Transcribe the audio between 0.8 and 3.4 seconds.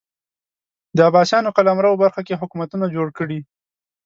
د عباسیانو قلمرو برخو کې حکومتونه جوړ کړي